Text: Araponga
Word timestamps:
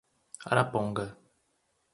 Araponga 0.49 1.05